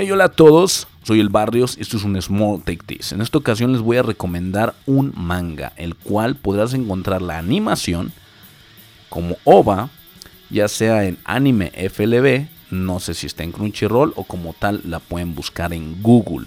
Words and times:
Hey, 0.00 0.12
hola 0.12 0.26
a 0.26 0.28
todos, 0.28 0.86
soy 1.02 1.18
el 1.18 1.28
Barrios 1.28 1.76
y 1.76 1.80
esto 1.80 1.96
es 1.96 2.04
un 2.04 2.22
Small 2.22 2.62
Take 2.62 2.84
This. 2.86 3.10
En 3.10 3.20
esta 3.20 3.36
ocasión 3.36 3.72
les 3.72 3.80
voy 3.80 3.96
a 3.96 4.04
recomendar 4.04 4.76
un 4.86 5.12
manga, 5.16 5.72
el 5.74 5.96
cual 5.96 6.36
podrás 6.36 6.72
encontrar 6.72 7.20
la 7.20 7.36
animación 7.36 8.12
como 9.08 9.38
OVA, 9.42 9.90
ya 10.50 10.68
sea 10.68 11.04
en 11.04 11.18
anime 11.24 11.72
FLB, 11.90 12.46
no 12.70 13.00
sé 13.00 13.12
si 13.12 13.26
está 13.26 13.42
en 13.42 13.50
Crunchyroll 13.50 14.12
o 14.14 14.22
como 14.22 14.52
tal 14.52 14.82
la 14.84 15.00
pueden 15.00 15.34
buscar 15.34 15.72
en 15.72 16.00
Google. 16.00 16.46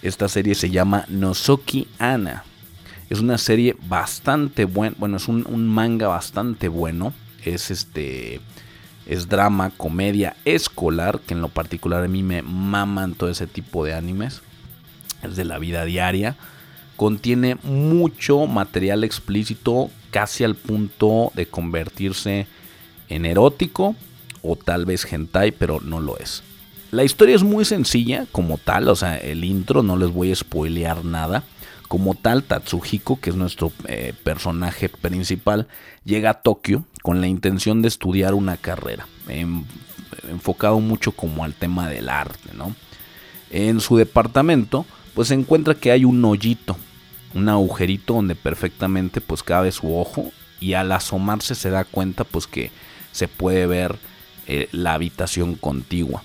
Esta 0.00 0.26
serie 0.28 0.54
se 0.54 0.70
llama 0.70 1.04
Nozoki 1.08 1.86
Ana. 1.98 2.44
Es 3.10 3.20
una 3.20 3.36
serie 3.36 3.76
bastante 3.88 4.64
buena, 4.64 4.96
bueno, 4.98 5.18
es 5.18 5.28
un, 5.28 5.46
un 5.46 5.68
manga 5.68 6.08
bastante 6.08 6.68
bueno. 6.68 7.12
Es 7.44 7.70
este 7.70 8.40
es 9.06 9.28
drama, 9.28 9.70
comedia 9.76 10.36
escolar, 10.44 11.20
que 11.20 11.34
en 11.34 11.40
lo 11.40 11.48
particular 11.48 12.04
a 12.04 12.08
mí 12.08 12.22
me 12.22 12.42
maman 12.42 13.14
todo 13.14 13.30
ese 13.30 13.46
tipo 13.46 13.84
de 13.84 13.94
animes. 13.94 14.42
Es 15.22 15.36
de 15.36 15.44
la 15.44 15.58
vida 15.58 15.84
diaria. 15.84 16.36
Contiene 16.96 17.56
mucho 17.62 18.46
material 18.46 19.04
explícito, 19.04 19.90
casi 20.10 20.44
al 20.44 20.54
punto 20.54 21.32
de 21.34 21.46
convertirse 21.46 22.46
en 23.08 23.26
erótico 23.26 23.96
o 24.42 24.56
tal 24.56 24.84
vez 24.86 25.10
hentai, 25.10 25.52
pero 25.52 25.80
no 25.80 26.00
lo 26.00 26.18
es. 26.18 26.42
La 26.90 27.04
historia 27.04 27.36
es 27.36 27.42
muy 27.42 27.64
sencilla 27.64 28.26
como 28.32 28.58
tal, 28.58 28.88
o 28.88 28.96
sea, 28.96 29.16
el 29.16 29.44
intro 29.44 29.82
no 29.82 29.96
les 29.96 30.10
voy 30.10 30.32
a 30.32 30.36
spoilear 30.36 31.04
nada. 31.04 31.44
Como 31.90 32.14
tal, 32.14 32.44
Tatsuhiko, 32.44 33.18
que 33.18 33.30
es 33.30 33.36
nuestro 33.36 33.72
eh, 33.88 34.14
personaje 34.22 34.88
principal, 34.88 35.66
llega 36.04 36.30
a 36.30 36.34
Tokio 36.34 36.84
con 37.02 37.20
la 37.20 37.26
intención 37.26 37.82
de 37.82 37.88
estudiar 37.88 38.34
una 38.34 38.56
carrera, 38.56 39.08
enfocado 40.28 40.78
mucho 40.78 41.10
como 41.10 41.42
al 41.42 41.52
tema 41.52 41.88
del 41.88 42.08
arte, 42.08 42.50
¿no? 42.54 42.76
En 43.50 43.80
su 43.80 43.96
departamento, 43.96 44.86
pues 45.16 45.26
se 45.26 45.34
encuentra 45.34 45.74
que 45.74 45.90
hay 45.90 46.04
un 46.04 46.24
hoyito, 46.24 46.76
un 47.34 47.48
agujerito 47.48 48.14
donde 48.14 48.36
perfectamente 48.36 49.20
pues 49.20 49.42
cabe 49.42 49.72
su 49.72 49.98
ojo 49.98 50.30
y 50.60 50.74
al 50.74 50.92
asomarse 50.92 51.56
se 51.56 51.70
da 51.70 51.82
cuenta 51.82 52.22
pues 52.22 52.46
que 52.46 52.70
se 53.10 53.26
puede 53.26 53.66
ver 53.66 53.96
eh, 54.46 54.68
la 54.70 54.94
habitación 54.94 55.56
contigua. 55.56 56.22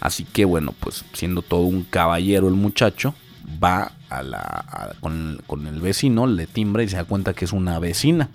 Así 0.00 0.24
que 0.24 0.46
bueno, 0.46 0.74
pues 0.80 1.04
siendo 1.12 1.42
todo 1.42 1.60
un 1.60 1.82
caballero 1.82 2.48
el 2.48 2.54
muchacho, 2.54 3.14
va 3.62 3.92
a 4.08 4.22
la, 4.22 4.96
con, 5.00 5.40
con, 5.46 5.66
el 5.66 5.80
vecino, 5.80 6.26
le 6.26 6.46
timbra 6.46 6.82
y 6.82 6.88
se 6.88 6.96
da 6.96 7.04
cuenta 7.04 7.34
que 7.34 7.44
es 7.44 7.52
una 7.52 7.78
vecina. 7.78 8.30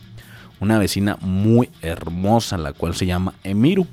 Una 0.59 0.77
vecina 0.77 1.17
muy 1.21 1.69
hermosa, 1.81 2.57
la 2.57 2.73
cual 2.73 2.93
se 2.93 3.05
llama 3.05 3.33
Emiru. 3.43 3.87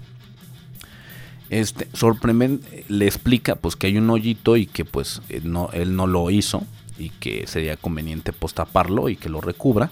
Este, 1.49 1.89
sorprendente, 1.93 2.85
le 2.89 3.07
explica 3.07 3.55
pues 3.55 3.77
que 3.77 3.87
hay 3.87 3.99
un 3.99 4.11
hoyito 4.11 4.57
y 4.57 4.67
que 4.67 4.85
pues 4.85 5.23
eh, 5.29 5.41
no, 5.45 5.71
él 5.73 5.95
no 5.95 6.09
lo 6.09 6.29
hizo 6.31 6.65
y 6.99 7.11
que 7.11 7.47
sería 7.47 7.77
conveniente 7.77 8.33
pues 8.33 8.53
taparlo 8.53 9.09
y 9.09 9.17
que 9.17 9.29
lo 9.29 9.41
recubra. 9.41 9.91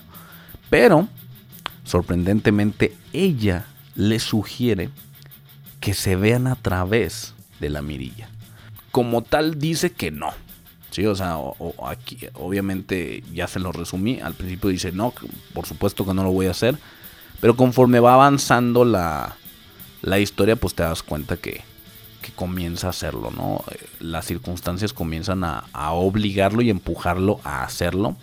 Pero, 0.68 1.08
sorprendentemente, 1.84 2.96
ella 3.12 3.66
le 3.94 4.18
sugiere 4.18 4.90
que 5.80 5.94
se 5.94 6.16
vean 6.16 6.46
a 6.46 6.56
través 6.56 7.34
de 7.60 7.70
la 7.70 7.82
mirilla. 7.82 8.28
Como 8.90 9.22
tal 9.22 9.58
dice 9.58 9.92
que 9.92 10.10
no, 10.10 10.32
Sí, 10.94 11.04
o 11.06 11.14
sea, 11.16 11.38
aquí, 11.88 12.18
obviamente 12.34 13.24
ya 13.32 13.48
se 13.48 13.58
lo 13.58 13.72
resumí. 13.72 14.20
Al 14.20 14.34
principio 14.34 14.70
dice, 14.70 14.92
no, 14.92 15.12
por 15.52 15.66
supuesto 15.66 16.06
que 16.06 16.14
no 16.14 16.22
lo 16.22 16.30
voy 16.30 16.46
a 16.46 16.52
hacer. 16.52 16.78
Pero 17.40 17.56
conforme 17.56 17.98
va 17.98 18.14
avanzando 18.14 18.84
la, 18.84 19.34
la 20.02 20.20
historia, 20.20 20.54
pues 20.54 20.76
te 20.76 20.84
das 20.84 21.02
cuenta 21.02 21.36
que, 21.36 21.62
que, 22.22 22.30
comienza 22.30 22.86
a 22.86 22.90
hacerlo, 22.90 23.32
¿no? 23.32 23.64
Las 23.98 24.26
circunstancias 24.26 24.92
comienzan 24.92 25.42
a, 25.42 25.64
a, 25.72 25.90
obligarlo 25.94 26.62
y 26.62 26.70
empujarlo 26.70 27.40
a 27.42 27.64
hacerlo. 27.64 28.16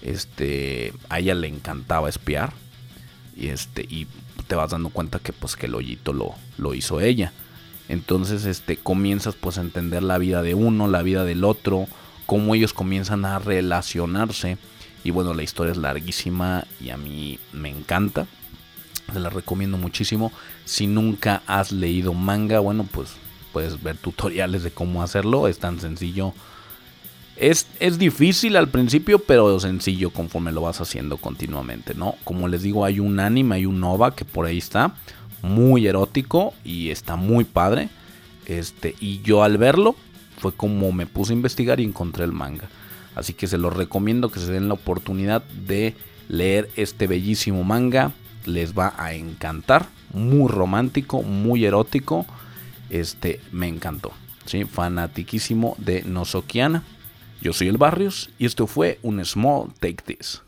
Este, 0.00 0.92
a 1.08 1.18
ella 1.18 1.34
le 1.34 1.48
encantaba 1.48 2.08
espiar. 2.08 2.52
Y 3.34 3.48
este, 3.48 3.82
y 3.82 4.06
te 4.46 4.54
vas 4.54 4.70
dando 4.70 4.90
cuenta 4.90 5.18
que 5.18 5.32
pues 5.32 5.56
que 5.56 5.66
el 5.66 5.74
hoyito 5.74 6.12
lo, 6.12 6.36
lo 6.58 6.74
hizo 6.74 7.00
ella. 7.00 7.32
Entonces, 7.88 8.44
este, 8.44 8.76
comienzas 8.76 9.34
pues 9.34 9.58
a 9.58 9.62
entender 9.62 10.02
la 10.02 10.18
vida 10.18 10.42
de 10.42 10.54
uno, 10.54 10.88
la 10.88 11.02
vida 11.02 11.24
del 11.24 11.44
otro, 11.44 11.86
cómo 12.26 12.54
ellos 12.54 12.74
comienzan 12.74 13.24
a 13.24 13.38
relacionarse. 13.38 14.58
Y 15.04 15.10
bueno, 15.10 15.32
la 15.32 15.42
historia 15.42 15.72
es 15.72 15.78
larguísima 15.78 16.64
y 16.80 16.90
a 16.90 16.96
mí 16.96 17.38
me 17.52 17.70
encanta. 17.70 18.26
Se 19.12 19.20
la 19.20 19.30
recomiendo 19.30 19.78
muchísimo. 19.78 20.32
Si 20.66 20.86
nunca 20.86 21.42
has 21.46 21.72
leído 21.72 22.12
manga, 22.12 22.58
bueno, 22.58 22.86
pues 22.90 23.12
puedes 23.54 23.82
ver 23.82 23.96
tutoriales 23.96 24.62
de 24.62 24.70
cómo 24.70 25.02
hacerlo. 25.02 25.48
Es 25.48 25.58
tan 25.58 25.80
sencillo. 25.80 26.34
Es, 27.36 27.68
es, 27.80 27.98
difícil 27.98 28.56
al 28.56 28.68
principio, 28.68 29.20
pero 29.20 29.58
sencillo 29.60 30.10
conforme 30.10 30.52
lo 30.52 30.62
vas 30.62 30.80
haciendo 30.80 31.16
continuamente, 31.18 31.94
¿no? 31.94 32.16
Como 32.24 32.48
les 32.48 32.62
digo, 32.62 32.84
hay 32.84 32.98
un 32.98 33.20
anime, 33.20 33.54
hay 33.54 33.66
un 33.66 33.82
OVA 33.82 34.14
que 34.16 34.24
por 34.24 34.44
ahí 34.44 34.58
está 34.58 34.96
muy 35.42 35.86
erótico 35.86 36.54
y 36.64 36.90
está 36.90 37.16
muy 37.16 37.44
padre. 37.44 37.88
Este, 38.46 38.94
y 39.00 39.20
yo 39.22 39.42
al 39.42 39.58
verlo 39.58 39.94
fue 40.38 40.52
como 40.52 40.92
me 40.92 41.06
puse 41.06 41.32
a 41.32 41.36
investigar 41.36 41.80
y 41.80 41.84
encontré 41.84 42.24
el 42.24 42.32
manga. 42.32 42.68
Así 43.14 43.32
que 43.32 43.46
se 43.46 43.58
los 43.58 43.74
recomiendo 43.74 44.30
que 44.30 44.40
se 44.40 44.52
den 44.52 44.68
la 44.68 44.74
oportunidad 44.74 45.42
de 45.44 45.94
leer 46.28 46.70
este 46.76 47.06
bellísimo 47.06 47.64
manga. 47.64 48.12
Les 48.46 48.78
va 48.78 48.94
a 48.96 49.14
encantar. 49.14 49.86
Muy 50.12 50.48
romántico, 50.48 51.22
muy 51.22 51.64
erótico. 51.64 52.24
Este 52.90 53.40
me 53.52 53.68
encantó. 53.68 54.12
¿sí? 54.46 54.64
Fanatiquísimo 54.64 55.74
de 55.78 56.02
Nozokiana. 56.04 56.82
Yo 57.40 57.52
soy 57.52 57.68
el 57.68 57.76
Barrios 57.76 58.30
y 58.38 58.46
esto 58.46 58.66
fue 58.66 58.98
un 59.02 59.24
Small 59.24 59.72
Take 59.80 60.02
This. 60.04 60.42